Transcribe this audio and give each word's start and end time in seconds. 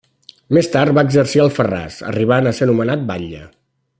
Més 0.57 0.69
tard 0.75 0.93
va 0.97 1.03
exercir 1.09 1.41
a 1.43 1.45
Alfarràs, 1.45 1.99
arribant 2.13 2.49
a 2.53 2.57
ser 2.61 2.69
nomenat 2.73 3.07
batlle. 3.13 3.47